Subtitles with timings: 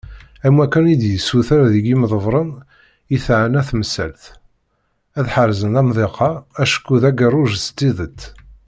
[0.45, 2.51] Am wakken i d-yessuter deg yimḍebbren
[3.15, 4.23] i teεna temsalt,
[5.17, 6.31] ad ḥerzen amḍiq-a,
[6.63, 8.19] acku d agerruj s tidet.